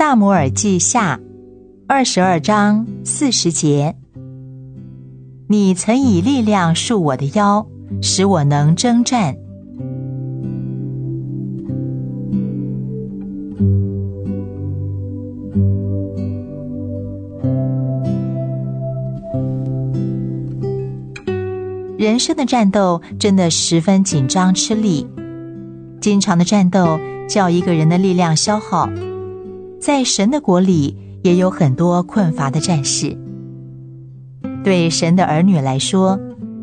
[0.00, 1.20] 撒母耳记下
[1.86, 3.94] 二十二章四十节：
[5.46, 7.66] 你曾以力量束我的腰，
[8.00, 9.36] 使我能征战。
[21.98, 25.06] 人生的战斗真的十分紧张吃力，
[26.00, 26.98] 经常的战斗
[27.28, 28.88] 叫一个人的力量消耗。
[29.80, 33.16] 在神的国里，也有很多困乏的战士。
[34.62, 36.20] 对神的儿女来说，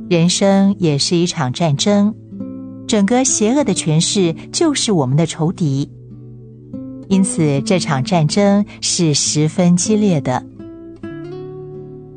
[0.08, 2.14] 人生也是一场战争。
[2.88, 5.90] 整个邪恶的权势就是我们的仇敌，
[7.08, 10.46] 因此这场战争是十分激烈的。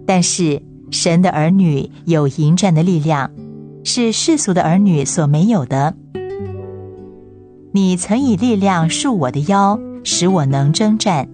[0.06, 3.30] 但是神的儿女有迎战的力量，
[3.84, 5.94] 是世俗的儿女所没有的。
[7.72, 9.80] 你曾以力量束我的腰。
[10.04, 11.28] 使我能征战。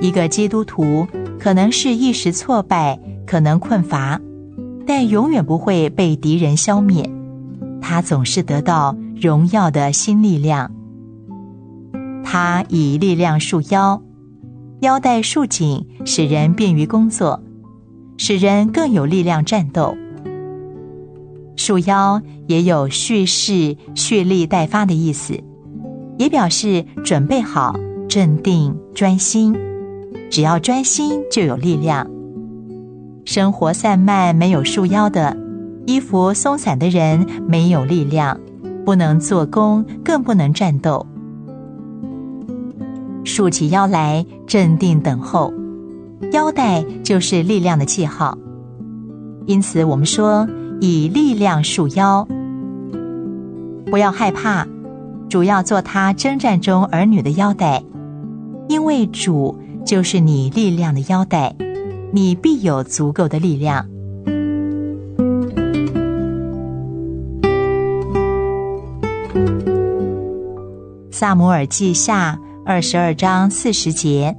[0.00, 1.06] 一个基督徒
[1.38, 4.20] 可能是一时挫败，可能困乏，
[4.86, 7.08] 但永远不会被敌人消灭。
[7.80, 10.70] 他总是得到荣耀的新力量。
[12.24, 14.02] 他以力量束腰，
[14.80, 17.42] 腰带束紧，使人便于工作，
[18.16, 19.96] 使人更有力量战斗。
[21.56, 25.38] 束腰也有蓄势、蓄力待发的意思。
[26.18, 27.74] 也表示准备好、
[28.08, 29.54] 镇定、专心。
[30.30, 32.08] 只要专心，就有力量。
[33.24, 35.36] 生活散漫、没有束腰的，
[35.86, 38.38] 衣服松散的人，没有力量，
[38.84, 41.06] 不能做工，更不能战斗。
[43.24, 45.52] 竖起腰来，镇定等候。
[46.32, 48.36] 腰带就是力量的记号，
[49.46, 50.48] 因此我们说
[50.80, 52.26] 以力量束腰，
[53.86, 54.66] 不要害怕。
[55.34, 57.82] 主要做他征战中儿女的腰带，
[58.68, 61.56] 因为主就是你力量的腰带，
[62.12, 63.84] 你必有足够的力量。
[71.10, 74.36] 撒母耳记下二十二章四十节：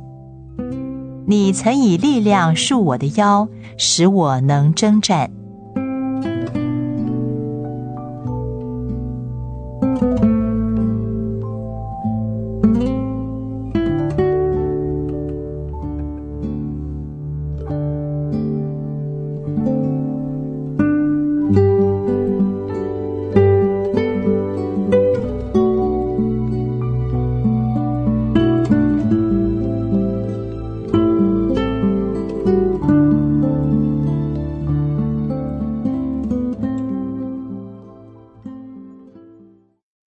[1.28, 5.30] 你曾以力量束我的腰，使我能征战。